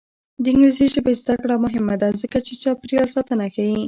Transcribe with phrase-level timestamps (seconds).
[0.41, 3.75] د انګلیسي ژبې زده کړه مهمه ده ځکه چې چاپیریال ساتنه ښيي.